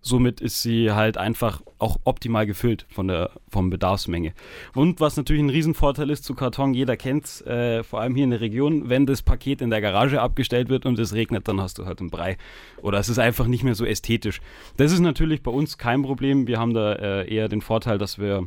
Somit 0.03 0.41
ist 0.41 0.63
sie 0.63 0.93
halt 0.93 1.19
einfach 1.19 1.61
auch 1.79 1.99
optimal 2.05 2.47
gefüllt 2.47 2.87
von 2.89 3.09
der 3.09 3.31
vom 3.49 3.69
Bedarfsmenge. 3.69 4.33
Und 4.75 5.01
was 5.01 5.17
natürlich 5.17 5.43
ein 5.43 5.51
Riesenvorteil 5.51 6.09
ist 6.09 6.25
zu 6.25 6.35
Karton, 6.35 6.73
jeder 6.73 6.97
kennt 6.97 7.27
es, 7.27 7.43
äh, 7.43 7.83
vor 7.83 8.01
allem 8.01 8.15
hier 8.15 8.25
in 8.25 8.31
der 8.31 8.41
Region, 8.41 8.89
wenn 8.89 9.05
das 9.05 9.23
Paket 9.23 9.61
in 9.61 9.69
der 9.69 9.83
Garage 9.83 10.21
abgestellt 10.21 10.71
wird 10.71 10.87
und 10.87 10.99
es 10.99 11.13
regnet, 11.13 11.49
dann 11.49 11.61
hast 11.61 11.79
du 11.79 11.85
halt 11.85 12.01
einen 12.01 12.11
Brei. 12.11 12.39
Oder 12.81 12.99
es 12.99 13.11
ist 13.11 13.19
einfach 13.19 13.47
nicht 13.47 13.63
mehr 13.63 13.75
so 13.75 13.85
ästhetisch. 13.85 14.41
Das 14.79 14.91
ist 14.91 15.01
natürlich 15.01 15.43
bei 15.43 15.51
uns 15.51 15.77
kein 15.77 16.03
Problem. 16.03 16.47
Wir 16.47 16.59
haben 16.59 16.73
da 16.73 16.95
äh, 16.95 17.35
eher 17.35 17.49
den 17.49 17.61
Vorteil, 17.61 17.99
dass 17.99 18.19
wir 18.19 18.47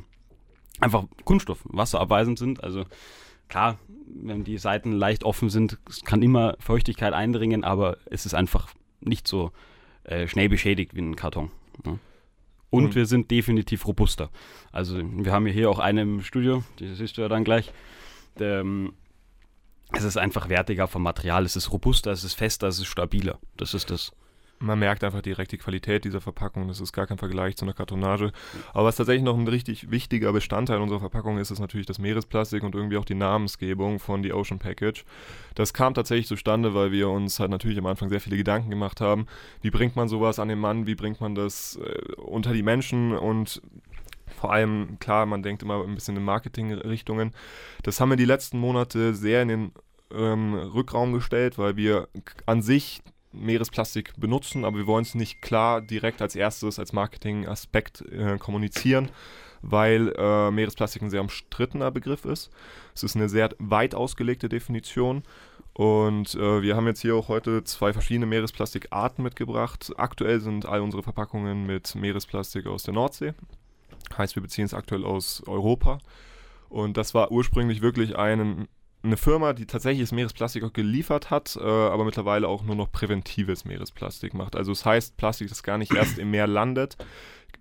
einfach 0.79 1.05
Kunststoff, 1.23 1.59
wasserabweisend 1.65 2.39
sind. 2.39 2.63
Also 2.63 2.85
klar, 3.47 3.77
wenn 4.07 4.43
die 4.43 4.57
Seiten 4.57 4.91
leicht 4.91 5.23
offen 5.23 5.49
sind, 5.49 5.77
kann 6.03 6.21
immer 6.21 6.55
Feuchtigkeit 6.59 7.13
eindringen, 7.13 7.63
aber 7.63 7.97
es 8.05 8.25
ist 8.25 8.33
einfach 8.33 8.69
nicht 9.01 9.27
so 9.27 9.51
äh, 10.03 10.27
schnell 10.27 10.49
beschädigt 10.49 10.95
wie 10.95 11.01
ein 11.01 11.15
Karton. 11.15 11.51
Ne? 11.85 11.99
Und 12.69 12.85
mhm. 12.85 12.95
wir 12.95 13.05
sind 13.05 13.29
definitiv 13.29 13.85
robuster. 13.85 14.29
Also 14.71 14.97
wir 14.97 15.31
haben 15.31 15.45
hier 15.45 15.69
auch 15.69 15.79
eine 15.79 16.01
im 16.01 16.21
Studio, 16.21 16.63
die 16.79 16.93
siehst 16.95 17.17
du 17.17 17.21
ja 17.21 17.27
dann 17.27 17.43
gleich. 17.43 17.71
Der, 18.39 18.61
ähm, 18.61 18.93
es 19.91 20.03
ist 20.03 20.17
einfach 20.17 20.49
wertiger 20.49 20.87
vom 20.87 21.03
Material, 21.03 21.45
es 21.45 21.55
ist 21.55 21.71
robuster, 21.71 22.11
es 22.11 22.23
ist 22.23 22.33
fester, 22.33 22.67
es 22.67 22.79
ist 22.79 22.87
stabiler. 22.87 23.37
Das 23.57 23.75
ist 23.75 23.91
das 23.91 24.11
man 24.63 24.79
merkt 24.79 25.03
einfach 25.03 25.21
direkt 25.21 25.51
die 25.51 25.57
Qualität 25.57 26.05
dieser 26.05 26.21
Verpackung. 26.21 26.67
Das 26.67 26.79
ist 26.79 26.93
gar 26.93 27.05
kein 27.05 27.17
Vergleich 27.17 27.57
zu 27.57 27.65
einer 27.65 27.73
Kartonage. 27.73 28.31
Aber 28.73 28.85
was 28.85 28.95
tatsächlich 28.95 29.23
noch 29.23 29.37
ein 29.37 29.47
richtig 29.47 29.91
wichtiger 29.91 30.31
Bestandteil 30.31 30.79
unserer 30.79 31.01
Verpackung 31.01 31.37
ist, 31.37 31.51
ist 31.51 31.59
natürlich 31.59 31.85
das 31.85 31.99
Meeresplastik 31.99 32.63
und 32.63 32.73
irgendwie 32.73 32.97
auch 32.97 33.05
die 33.05 33.15
Namensgebung 33.15 33.99
von 33.99 34.23
The 34.23 34.33
Ocean 34.33 34.59
Package. 34.59 35.03
Das 35.55 35.73
kam 35.73 35.93
tatsächlich 35.93 36.27
zustande, 36.27 36.73
weil 36.73 36.91
wir 36.91 37.09
uns 37.09 37.39
halt 37.39 37.51
natürlich 37.51 37.77
am 37.77 37.85
Anfang 37.85 38.09
sehr 38.09 38.21
viele 38.21 38.37
Gedanken 38.37 38.69
gemacht 38.69 39.01
haben. 39.01 39.27
Wie 39.61 39.71
bringt 39.71 39.95
man 39.95 40.07
sowas 40.07 40.39
an 40.39 40.47
den 40.47 40.59
Mann? 40.59 40.87
Wie 40.87 40.95
bringt 40.95 41.19
man 41.19 41.35
das 41.35 41.77
äh, 41.83 42.13
unter 42.15 42.53
die 42.53 42.63
Menschen? 42.63 43.11
Und 43.11 43.61
vor 44.27 44.53
allem, 44.53 44.97
klar, 44.99 45.25
man 45.25 45.43
denkt 45.43 45.61
immer 45.61 45.83
ein 45.83 45.95
bisschen 45.95 46.15
in 46.15 46.23
Marketingrichtungen. 46.23 47.31
Das 47.83 47.99
haben 47.99 48.09
wir 48.09 48.17
die 48.17 48.25
letzten 48.25 48.59
Monate 48.59 49.13
sehr 49.13 49.41
in 49.41 49.47
den 49.49 49.71
ähm, 50.13 50.53
Rückraum 50.53 51.11
gestellt, 51.13 51.57
weil 51.57 51.75
wir 51.75 52.07
an 52.45 52.61
sich 52.61 53.01
Meeresplastik 53.33 54.13
benutzen, 54.17 54.65
aber 54.65 54.77
wir 54.77 54.87
wollen 54.87 55.03
es 55.03 55.15
nicht 55.15 55.41
klar 55.41 55.81
direkt 55.81 56.21
als 56.21 56.35
erstes 56.35 56.79
als 56.79 56.93
Marketingaspekt 56.93 58.01
äh, 58.11 58.37
kommunizieren, 58.37 59.09
weil 59.61 60.13
äh, 60.17 60.51
Meeresplastik 60.51 61.01
ein 61.01 61.09
sehr 61.09 61.21
umstrittener 61.21 61.91
Begriff 61.91 62.25
ist. 62.25 62.51
Es 62.93 63.03
ist 63.03 63.15
eine 63.15 63.29
sehr 63.29 63.49
weit 63.59 63.95
ausgelegte 63.95 64.49
Definition 64.49 65.23
und 65.73 66.35
äh, 66.35 66.61
wir 66.61 66.75
haben 66.75 66.85
jetzt 66.85 67.01
hier 67.01 67.15
auch 67.15 67.29
heute 67.29 67.63
zwei 67.63 67.93
verschiedene 67.93 68.27
Meeresplastikarten 68.27 69.23
mitgebracht. 69.23 69.91
Aktuell 69.97 70.39
sind 70.39 70.67
all 70.67 70.81
unsere 70.81 71.01
Verpackungen 71.01 71.65
mit 71.65 71.95
Meeresplastik 71.95 72.67
aus 72.67 72.83
der 72.83 72.93
Nordsee. 72.93 73.33
Heißt, 74.15 74.35
wir 74.35 74.43
beziehen 74.43 74.65
es 74.65 74.75
aktuell 74.75 75.03
aus 75.03 75.41
Europa. 75.47 75.97
Und 76.69 76.97
das 76.97 77.13
war 77.13 77.31
ursprünglich 77.31 77.81
wirklich 77.81 78.15
ein 78.17 78.67
eine 79.03 79.17
Firma, 79.17 79.53
die 79.53 79.65
tatsächlich 79.65 80.01
das 80.01 80.13
Meeresplastik 80.13 80.63
auch 80.63 80.71
geliefert 80.71 81.29
hat, 81.29 81.57
äh, 81.57 81.61
aber 81.61 82.05
mittlerweile 82.05 82.47
auch 82.47 82.63
nur 82.63 82.75
noch 82.75 82.91
präventives 82.91 83.65
Meeresplastik 83.65 84.33
macht. 84.33 84.55
Also 84.55 84.71
das 84.71 84.85
heißt, 84.85 85.17
Plastik, 85.17 85.49
das 85.49 85.63
gar 85.63 85.77
nicht 85.77 85.93
erst 85.95 86.17
im 86.17 86.31
Meer 86.31 86.47
landet, 86.47 86.97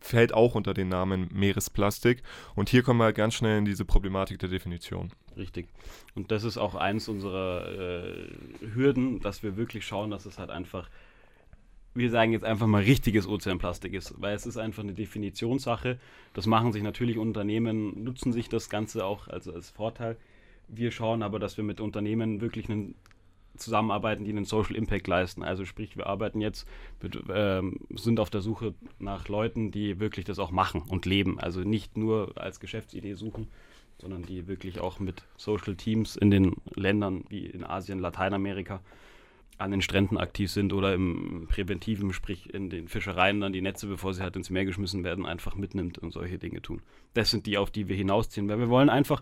fällt 0.00 0.32
auch 0.34 0.54
unter 0.54 0.72
den 0.72 0.88
Namen 0.88 1.28
Meeresplastik. 1.32 2.22
Und 2.54 2.68
hier 2.68 2.82
kommen 2.82 3.00
wir 3.00 3.04
halt 3.04 3.16
ganz 3.16 3.34
schnell 3.34 3.58
in 3.58 3.64
diese 3.64 3.84
Problematik 3.84 4.38
der 4.38 4.48
Definition. 4.48 5.10
Richtig. 5.36 5.68
Und 6.14 6.30
das 6.30 6.44
ist 6.44 6.58
auch 6.58 6.74
eins 6.74 7.08
unserer 7.08 7.68
äh, 7.68 8.28
Hürden, 8.74 9.20
dass 9.20 9.42
wir 9.42 9.56
wirklich 9.56 9.84
schauen, 9.84 10.10
dass 10.10 10.26
es 10.26 10.38
halt 10.38 10.50
einfach, 10.50 10.88
wir 11.94 12.10
sagen 12.10 12.32
jetzt 12.32 12.44
einfach 12.44 12.66
mal 12.68 12.82
richtiges 12.82 13.26
Ozeanplastik 13.26 13.94
ist, 13.94 14.14
weil 14.18 14.36
es 14.36 14.46
ist 14.46 14.58
einfach 14.58 14.82
eine 14.84 14.94
Definitionssache. 14.94 15.98
Das 16.34 16.46
machen 16.46 16.72
sich 16.72 16.84
natürlich 16.84 17.18
Unternehmen, 17.18 18.04
nutzen 18.04 18.32
sich 18.32 18.48
das 18.48 18.70
Ganze 18.70 19.04
auch 19.04 19.26
als, 19.26 19.48
als 19.48 19.70
Vorteil. 19.70 20.16
Wir 20.74 20.90
schauen 20.90 21.22
aber, 21.22 21.38
dass 21.38 21.58
wir 21.58 21.64
mit 21.64 21.80
Unternehmen 21.80 22.40
wirklich 22.40 22.68
einen 22.70 22.94
zusammenarbeiten, 23.58 24.24
die 24.24 24.30
einen 24.30 24.46
Social 24.46 24.74
Impact 24.74 25.06
leisten. 25.06 25.42
Also 25.42 25.66
sprich, 25.66 25.98
wir 25.98 26.06
arbeiten 26.06 26.40
jetzt, 26.40 26.66
mit, 27.02 27.22
ähm, 27.32 27.80
sind 27.94 28.18
auf 28.18 28.30
der 28.30 28.40
Suche 28.40 28.74
nach 28.98 29.28
Leuten, 29.28 29.70
die 29.70 30.00
wirklich 30.00 30.24
das 30.24 30.38
auch 30.38 30.50
machen 30.50 30.82
und 30.88 31.04
leben. 31.04 31.38
Also 31.38 31.60
nicht 31.60 31.98
nur 31.98 32.32
als 32.36 32.58
Geschäftsidee 32.58 33.12
suchen, 33.14 33.48
sondern 33.98 34.22
die 34.22 34.48
wirklich 34.48 34.80
auch 34.80 34.98
mit 34.98 35.22
Social 35.36 35.76
Teams 35.76 36.16
in 36.16 36.30
den 36.30 36.56
Ländern 36.74 37.24
wie 37.28 37.44
in 37.44 37.64
Asien, 37.64 37.98
Lateinamerika 37.98 38.80
an 39.58 39.70
den 39.70 39.82
Stränden 39.82 40.16
aktiv 40.16 40.50
sind 40.50 40.72
oder 40.72 40.94
im 40.94 41.46
Präventiven, 41.48 42.12
sprich 42.14 42.52
in 42.52 42.70
den 42.70 42.88
Fischereien 42.88 43.40
dann 43.40 43.52
die 43.52 43.60
Netze, 43.60 43.86
bevor 43.86 44.14
sie 44.14 44.22
halt 44.22 44.34
ins 44.34 44.48
Meer 44.48 44.64
geschmissen 44.64 45.04
werden, 45.04 45.26
einfach 45.26 45.54
mitnimmt 45.54 45.98
und 45.98 46.12
solche 46.12 46.38
Dinge 46.38 46.62
tun. 46.62 46.80
Das 47.14 47.30
sind 47.30 47.46
die, 47.46 47.58
auf 47.58 47.70
die 47.70 47.86
wir 47.86 47.94
hinausziehen, 47.94 48.48
weil 48.48 48.58
wir 48.58 48.70
wollen 48.70 48.88
einfach, 48.88 49.20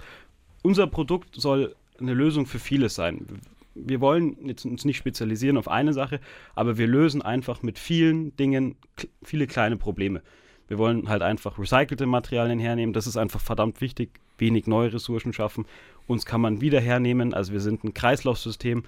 unser 0.63 0.87
Produkt 0.87 1.35
soll 1.41 1.75
eine 1.99 2.15
Lösung 2.15 2.47
für 2.47 2.59
vieles 2.59 2.95
sein. 2.95 3.27
Wir 3.75 4.01
wollen 4.01 4.37
jetzt 4.47 4.65
uns 4.65 4.85
nicht 4.85 4.97
spezialisieren 4.97 5.57
auf 5.57 5.69
eine 5.69 5.93
Sache, 5.93 6.21
aber 6.55 6.77
wir 6.77 6.87
lösen 6.87 7.23
einfach 7.23 7.63
mit 7.63 7.79
vielen 7.79 8.37
Dingen 8.37 8.77
viele 9.23 9.47
kleine 9.47 9.77
Probleme. 9.77 10.23
Wir 10.69 10.79
wollen 10.79 11.09
halt 11.09 11.23
einfach 11.23 11.59
recycelte 11.59 12.07
Materialien 12.07 12.61
hernehmen. 12.61 12.93
Das 12.93 13.07
ist 13.07 13.17
einfach 13.17 13.41
verdammt 13.41 13.81
wichtig. 13.81 14.21
Wenig 14.39 14.67
neue 14.67 14.93
Ressourcen 14.93 15.33
schaffen. 15.33 15.67
Uns 16.07 16.25
kann 16.25 16.41
man 16.41 16.61
wieder 16.61 16.81
hernehmen. 16.81 17.35
Also 17.35 17.53
wir 17.53 17.61
sind 17.61 17.83
ein 17.83 17.93
Kreislaufsystem. 17.93 18.85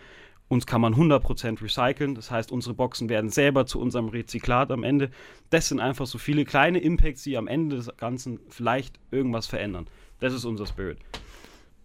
Uns 0.48 0.66
kann 0.66 0.80
man 0.80 0.94
100% 0.94 1.60
recyceln. 1.62 2.14
Das 2.14 2.30
heißt, 2.30 2.52
unsere 2.52 2.74
Boxen 2.74 3.08
werden 3.08 3.30
selber 3.30 3.66
zu 3.66 3.80
unserem 3.80 4.08
Rezyklat 4.08 4.70
am 4.70 4.84
Ende. 4.84 5.10
Das 5.50 5.68
sind 5.68 5.80
einfach 5.80 6.06
so 6.06 6.18
viele 6.18 6.44
kleine 6.44 6.78
Impacts, 6.78 7.24
die 7.24 7.36
am 7.36 7.48
Ende 7.48 7.76
des 7.76 7.96
Ganzen 7.96 8.38
vielleicht 8.48 9.00
irgendwas 9.10 9.46
verändern. 9.46 9.86
Das 10.20 10.32
ist 10.32 10.44
unser 10.44 10.66
Spirit. 10.66 10.98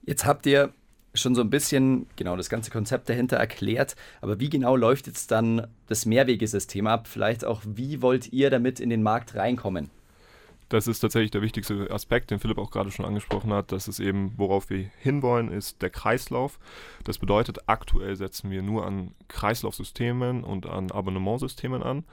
Jetzt 0.08 0.26
habt 0.26 0.46
ihr 0.46 0.74
schon 1.14 1.36
so 1.36 1.42
ein 1.42 1.50
bisschen 1.50 2.08
genau 2.16 2.36
das 2.36 2.50
ganze 2.50 2.72
Konzept 2.72 3.10
dahinter 3.10 3.38
erklärt. 3.38 3.96
Aber 4.22 4.40
wie 4.40 4.50
genau 4.50 4.76
läuft 4.76 5.08
jetzt 5.08 5.32
dann 5.32 5.68
das 5.88 6.06
Mehrwegesystem 6.06 6.88
ab? 6.88 7.08
Vielleicht 7.08 7.46
auch, 7.46 7.62
wie 7.66 8.02
wollt 8.02 8.32
ihr 8.32 8.50
damit 8.50 8.80
in 8.80 8.90
den 8.90 9.04
Markt 9.04 9.36
reinkommen? 9.36 9.90
Das 10.70 10.88
ist 10.88 11.00
tatsächlich 11.00 11.32
der 11.32 11.42
wichtigste 11.42 11.92
Aspekt, 11.92 12.32
den 12.32 12.40
Philipp 12.40 12.58
auch 12.58 12.72
gerade 12.72 12.92
schon 12.92 13.06
angesprochen 13.06 13.54
hat. 13.54 13.72
Das 13.72 13.88
ist 13.88 14.00
eben, 14.00 14.34
worauf 14.38 14.70
wir 14.70 14.90
hinwollen, 15.00 15.50
ist 15.50 15.82
der 15.82 15.90
Kreislauf. 15.90 16.60
Das 17.06 17.20
bedeutet, 17.20 17.60
aktuell 17.68 18.16
setzen 18.16 18.50
wir 18.50 18.62
nur 18.62 18.86
an 18.86 19.12
Kreislaufsystemen 19.28 20.44
und 20.44 20.66
an 20.66 20.92
Abonnementsystemen 20.92 21.84
an. 21.84 22.04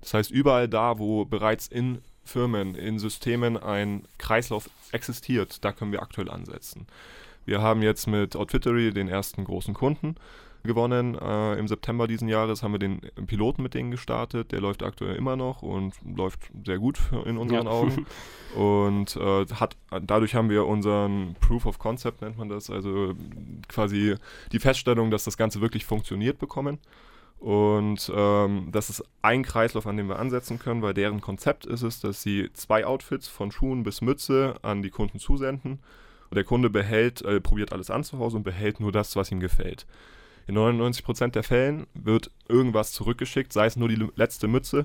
Das 0.00 0.14
heißt, 0.14 0.30
überall 0.30 0.68
da, 0.68 0.98
wo 0.98 1.24
bereits 1.24 1.68
in 1.68 1.98
Firmen, 2.24 2.74
in 2.74 2.98
Systemen 2.98 3.56
ein 3.56 4.04
Kreislauf 4.18 4.70
existiert, 4.92 5.64
da 5.64 5.72
können 5.72 5.92
wir 5.92 6.02
aktuell 6.02 6.30
ansetzen. 6.30 6.86
Wir 7.44 7.62
haben 7.62 7.82
jetzt 7.82 8.06
mit 8.06 8.36
Outfittery 8.36 8.92
den 8.92 9.08
ersten 9.08 9.44
großen 9.44 9.74
Kunden 9.74 10.16
gewonnen. 10.62 11.16
Äh, 11.18 11.58
Im 11.58 11.68
September 11.68 12.06
diesen 12.06 12.28
Jahres 12.28 12.62
haben 12.62 12.72
wir 12.72 12.78
den 12.78 13.00
Piloten 13.26 13.62
mit 13.62 13.74
denen 13.74 13.90
gestartet. 13.90 14.52
Der 14.52 14.60
läuft 14.60 14.82
aktuell 14.82 15.16
immer 15.16 15.36
noch 15.36 15.62
und 15.62 15.94
läuft 16.04 16.50
sehr 16.64 16.78
gut 16.78 16.98
in 17.24 17.38
unseren 17.38 17.66
ja. 17.66 17.70
Augen. 17.70 18.06
Und 18.56 19.14
äh, 19.14 19.46
hat, 19.46 19.76
dadurch 20.02 20.34
haben 20.34 20.50
wir 20.50 20.66
unseren 20.66 21.36
Proof 21.38 21.66
of 21.66 21.78
Concept, 21.78 22.20
nennt 22.20 22.36
man 22.36 22.48
das, 22.48 22.68
also 22.68 23.14
quasi 23.68 24.16
die 24.50 24.58
Feststellung, 24.58 25.12
dass 25.12 25.22
das 25.22 25.36
Ganze 25.36 25.60
wirklich 25.60 25.84
funktioniert, 25.84 26.40
bekommen. 26.40 26.78
Und 27.38 28.10
ähm, 28.12 28.68
das 28.72 28.90
ist 28.90 29.04
ein 29.22 29.44
Kreislauf, 29.44 29.86
an 29.86 29.96
dem 29.96 30.08
wir 30.08 30.18
ansetzen 30.18 30.58
können, 30.58 30.82
weil 30.82 30.94
deren 30.94 31.20
Konzept 31.20 31.64
ist 31.64 31.82
es, 31.82 32.00
dass 32.00 32.22
sie 32.22 32.50
zwei 32.54 32.84
Outfits 32.84 33.28
von 33.28 33.52
Schuhen 33.52 33.84
bis 33.84 34.00
Mütze 34.00 34.56
an 34.62 34.82
die 34.82 34.90
Kunden 34.90 35.20
zusenden 35.20 35.78
der 36.36 36.44
Kunde 36.44 36.70
behält, 36.70 37.22
äh, 37.22 37.40
probiert 37.40 37.72
alles 37.72 37.90
an 37.90 38.04
zu 38.04 38.18
Hause 38.18 38.36
und 38.36 38.42
behält 38.42 38.80
nur 38.80 38.92
das, 38.92 39.16
was 39.16 39.30
ihm 39.32 39.40
gefällt. 39.40 39.86
In 40.46 40.56
99% 40.56 41.34
der 41.34 41.42
Fällen 41.42 41.86
wird 41.94 42.30
irgendwas 42.48 42.92
zurückgeschickt, 42.92 43.52
sei 43.52 43.66
es 43.66 43.76
nur 43.76 43.88
die 43.88 44.08
letzte 44.16 44.48
Mütze. 44.48 44.84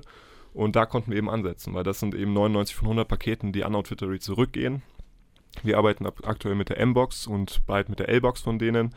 Und 0.54 0.74
da 0.74 0.86
konnten 0.86 1.10
wir 1.10 1.18
eben 1.18 1.28
ansetzen, 1.28 1.74
weil 1.74 1.84
das 1.84 2.00
sind 2.00 2.14
eben 2.14 2.32
99 2.32 2.74
von 2.76 2.86
100 2.86 3.06
Paketen, 3.06 3.52
die 3.52 3.64
an 3.64 3.74
Outfittery 3.74 4.20
zurückgehen. 4.20 4.82
Wir 5.62 5.76
arbeiten 5.76 6.06
aktuell 6.06 6.54
mit 6.54 6.68
der 6.68 6.78
M-Box 6.78 7.26
und 7.26 7.66
bald 7.66 7.88
mit 7.88 7.98
der 7.98 8.08
L-Box 8.08 8.42
von 8.42 8.58
denen. 8.58 8.94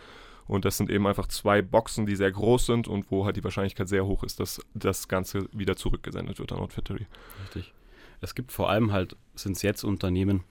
Und 0.48 0.66
das 0.66 0.78
sind 0.78 0.90
eben 0.90 1.06
einfach 1.06 1.28
zwei 1.28 1.62
Boxen, 1.62 2.06
die 2.06 2.16
sehr 2.16 2.32
groß 2.32 2.66
sind 2.66 2.88
und 2.88 3.12
wo 3.12 3.26
halt 3.26 3.36
die 3.36 3.44
Wahrscheinlichkeit 3.44 3.88
sehr 3.88 4.06
hoch 4.06 4.24
ist, 4.24 4.40
dass 4.40 4.60
das 4.74 5.08
Ganze 5.08 5.48
wieder 5.52 5.76
zurückgesendet 5.76 6.40
wird 6.40 6.52
an 6.52 6.60
Outfittery. 6.60 7.06
Richtig. 7.44 7.74
Es 8.22 8.36
gibt 8.36 8.52
vor 8.52 8.70
allem 8.70 8.92
halt, 8.92 9.16
sind 9.36 9.58
es 9.58 9.62
jetzt 9.62 9.84
Unternehmen, 9.84 10.44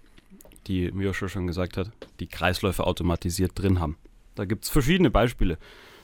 die 0.68 0.92
Mioscha 0.92 1.28
schon 1.28 1.46
gesagt 1.46 1.76
hat, 1.76 1.90
die 2.20 2.26
Kreisläufe 2.26 2.86
automatisiert 2.86 3.52
drin 3.54 3.80
haben. 3.80 3.96
Da 4.34 4.44
gibt 4.44 4.64
es 4.64 4.70
verschiedene 4.70 5.10
Beispiele. 5.10 5.58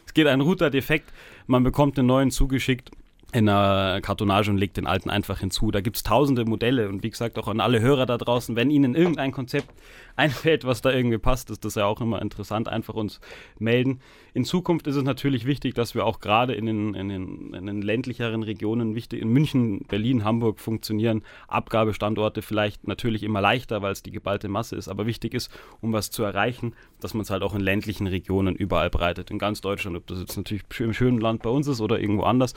Es 0.06 0.14
geht 0.14 0.26
ein 0.26 0.40
Router-Defekt, 0.40 1.12
man 1.46 1.62
bekommt 1.62 1.98
einen 1.98 2.08
neuen 2.08 2.30
zugeschickt 2.30 2.90
in 3.34 3.48
einer 3.48 4.00
Kartonage 4.00 4.48
und 4.48 4.58
legt 4.58 4.76
den 4.76 4.86
alten 4.86 5.10
einfach 5.10 5.40
hinzu. 5.40 5.72
Da 5.72 5.80
gibt 5.80 5.96
es 5.96 6.04
tausende 6.04 6.44
Modelle 6.44 6.88
und 6.88 7.02
wie 7.02 7.10
gesagt 7.10 7.36
auch 7.36 7.48
an 7.48 7.58
alle 7.58 7.80
Hörer 7.80 8.06
da 8.06 8.16
draußen, 8.16 8.54
wenn 8.54 8.70
Ihnen 8.70 8.94
irgendein 8.94 9.32
Konzept 9.32 9.74
einfällt, 10.16 10.64
was 10.64 10.82
da 10.82 10.92
irgendwie 10.92 11.18
passt, 11.18 11.50
ist 11.50 11.64
das 11.64 11.74
ja 11.74 11.84
auch 11.84 12.00
immer 12.00 12.22
interessant, 12.22 12.68
einfach 12.68 12.94
uns 12.94 13.20
melden. 13.58 13.98
In 14.34 14.44
Zukunft 14.44 14.86
ist 14.86 14.94
es 14.94 15.02
natürlich 15.02 15.46
wichtig, 15.46 15.74
dass 15.74 15.96
wir 15.96 16.06
auch 16.06 16.20
gerade 16.20 16.54
in 16.54 16.66
den, 16.66 16.94
in 16.94 17.08
den, 17.08 17.54
in 17.54 17.66
den 17.66 17.82
ländlicheren 17.82 18.44
Regionen, 18.44 18.94
wichtig, 18.94 19.20
in 19.20 19.30
München, 19.30 19.80
Berlin, 19.88 20.22
Hamburg 20.22 20.60
funktionieren 20.60 21.22
Abgabestandorte 21.48 22.40
vielleicht 22.40 22.86
natürlich 22.86 23.24
immer 23.24 23.40
leichter, 23.40 23.82
weil 23.82 23.90
es 23.90 24.04
die 24.04 24.12
geballte 24.12 24.48
Masse 24.48 24.76
ist, 24.76 24.86
aber 24.86 25.06
wichtig 25.06 25.34
ist, 25.34 25.50
um 25.80 25.92
was 25.92 26.12
zu 26.12 26.22
erreichen, 26.22 26.74
dass 27.04 27.12
man 27.12 27.20
es 27.20 27.30
halt 27.30 27.42
auch 27.42 27.54
in 27.54 27.60
ländlichen 27.60 28.06
Regionen 28.06 28.56
überall 28.56 28.88
breitet, 28.88 29.30
in 29.30 29.38
ganz 29.38 29.60
Deutschland, 29.60 29.94
ob 29.94 30.06
das 30.06 30.20
jetzt 30.20 30.38
natürlich 30.38 30.64
im 30.78 30.94
schönen 30.94 31.20
Land 31.20 31.42
bei 31.42 31.50
uns 31.50 31.66
ist 31.66 31.82
oder 31.82 32.00
irgendwo 32.00 32.22
anders, 32.22 32.54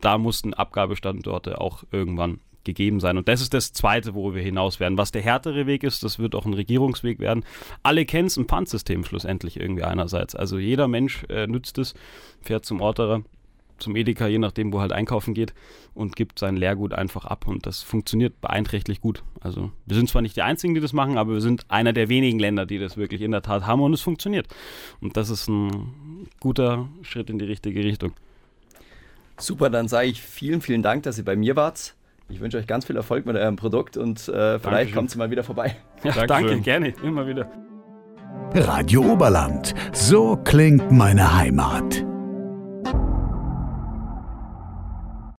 da 0.00 0.18
mussten 0.18 0.54
Abgabestandorte 0.54 1.60
auch 1.60 1.82
irgendwann 1.90 2.38
gegeben 2.62 3.00
sein. 3.00 3.18
Und 3.18 3.26
das 3.26 3.40
ist 3.40 3.54
das 3.54 3.72
Zweite, 3.72 4.14
wo 4.14 4.34
wir 4.34 4.42
hinaus 4.42 4.78
werden. 4.78 4.98
Was 4.98 5.10
der 5.10 5.22
härtere 5.22 5.66
Weg 5.66 5.82
ist, 5.82 6.04
das 6.04 6.20
wird 6.20 6.36
auch 6.36 6.46
ein 6.46 6.54
Regierungsweg 6.54 7.18
werden. 7.18 7.44
Alle 7.82 8.04
kennen 8.04 8.28
es, 8.28 8.36
ein 8.36 8.46
Pfandsystem 8.46 9.02
schlussendlich 9.02 9.58
irgendwie 9.58 9.82
einerseits. 9.82 10.36
Also 10.36 10.58
jeder 10.58 10.86
Mensch 10.86 11.24
äh, 11.28 11.48
nützt 11.48 11.78
es, 11.78 11.94
fährt 12.40 12.64
zum 12.64 12.80
Orterer, 12.80 13.22
zum 13.78 13.96
Edeka, 13.96 14.26
je 14.26 14.38
nachdem, 14.38 14.72
wo 14.72 14.80
halt 14.80 14.92
einkaufen 14.92 15.34
geht 15.34 15.54
und 15.94 16.16
gibt 16.16 16.38
sein 16.38 16.56
Leergut 16.56 16.92
einfach 16.92 17.24
ab. 17.24 17.46
Und 17.46 17.66
das 17.66 17.82
funktioniert 17.82 18.40
beeinträchtlich 18.40 19.00
gut. 19.00 19.22
Also 19.40 19.70
wir 19.86 19.96
sind 19.96 20.08
zwar 20.08 20.22
nicht 20.22 20.36
die 20.36 20.42
Einzigen, 20.42 20.74
die 20.74 20.80
das 20.80 20.92
machen, 20.92 21.18
aber 21.18 21.34
wir 21.34 21.40
sind 21.40 21.64
einer 21.68 21.92
der 21.92 22.08
wenigen 22.08 22.38
Länder, 22.38 22.66
die 22.66 22.78
das 22.78 22.96
wirklich 22.96 23.22
in 23.22 23.30
der 23.30 23.42
Tat 23.42 23.66
haben 23.66 23.80
und 23.80 23.92
es 23.92 24.00
funktioniert. 24.00 24.46
Und 25.00 25.16
das 25.16 25.30
ist 25.30 25.48
ein 25.48 26.28
guter 26.40 26.88
Schritt 27.02 27.30
in 27.30 27.38
die 27.38 27.44
richtige 27.44 27.82
Richtung. 27.82 28.12
Super, 29.38 29.70
dann 29.70 29.88
sage 29.88 30.08
ich 30.08 30.20
vielen, 30.20 30.60
vielen 30.60 30.82
Dank, 30.82 31.04
dass 31.04 31.16
ihr 31.18 31.24
bei 31.24 31.36
mir 31.36 31.54
wart. 31.56 31.94
Ich 32.28 32.40
wünsche 32.40 32.58
euch 32.58 32.66
ganz 32.66 32.84
viel 32.84 32.96
Erfolg 32.96 33.24
mit 33.24 33.36
eurem 33.36 33.56
Produkt 33.56 33.96
und 33.96 34.28
äh, 34.28 34.58
vielleicht 34.58 34.94
kommt 34.94 35.10
sie 35.10 35.18
mal 35.18 35.30
wieder 35.30 35.44
vorbei. 35.44 35.76
Ja, 36.04 36.26
danke, 36.26 36.60
gerne, 36.60 36.94
immer 37.02 37.26
wieder. 37.26 37.50
Radio 38.54 39.02
Oberland, 39.02 39.74
so 39.92 40.36
klingt 40.36 40.92
meine 40.92 41.36
Heimat. 41.36 42.07